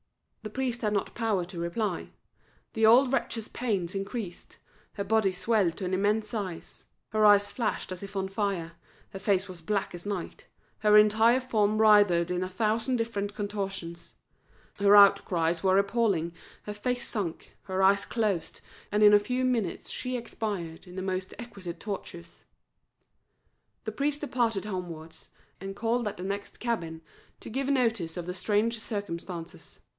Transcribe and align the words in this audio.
The 0.41 0.49
priest 0.49 0.81
had 0.81 0.93
not 0.93 1.13
power 1.13 1.45
to 1.45 1.59
reply; 1.59 2.09
the 2.73 2.83
old 2.83 3.13
wretch's 3.13 3.47
pains 3.47 3.93
increased; 3.93 4.57
her 4.93 5.03
body 5.03 5.31
swelled 5.31 5.77
to 5.77 5.85
an 5.85 5.93
immense 5.93 6.29
size; 6.29 6.85
her 7.09 7.23
eyes 7.23 7.47
flashed 7.47 7.91
as 7.91 8.01
if 8.01 8.15
on 8.15 8.27
fire, 8.27 8.71
her 9.11 9.19
face 9.19 9.47
was 9.47 9.61
black 9.61 9.93
as 9.93 10.03
night, 10.07 10.47
her 10.79 10.97
entire 10.97 11.39
form 11.39 11.77
writhed 11.79 12.31
in 12.31 12.41
a 12.41 12.49
thousand 12.49 12.95
different 12.95 13.35
contortions; 13.35 14.15
her 14.79 14.95
outcries 14.95 15.61
were 15.61 15.77
appalling, 15.77 16.33
her 16.63 16.73
face 16.73 17.07
sunk, 17.07 17.55
her 17.65 17.83
eyes 17.83 18.03
closed, 18.03 18.61
and 18.91 19.03
in 19.03 19.13
a 19.13 19.19
few 19.19 19.45
minutes 19.45 19.91
she 19.91 20.17
expired 20.17 20.87
in 20.87 20.95
the 20.95 21.03
most 21.03 21.35
exquisite 21.37 21.79
tortures. 21.79 22.45
The 23.83 23.91
priest 23.91 24.21
departed 24.21 24.65
homewards, 24.65 25.29
and 25.59 25.75
called 25.75 26.07
at 26.07 26.17
the 26.17 26.23
next 26.23 26.59
cabin 26.59 27.03
to 27.41 27.51
give 27.51 27.67
notice 27.69 28.17
of 28.17 28.25
the 28.25 28.33
strange 28.33 28.79
circumstances. 28.79 29.81